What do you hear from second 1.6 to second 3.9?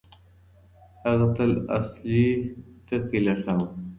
اصلي ټکی لټاوه.